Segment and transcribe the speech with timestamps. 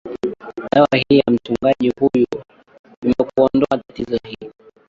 [0.71, 2.27] dawa hii ya mchungaji huyu
[3.03, 4.53] imekuondoa tatizo hilo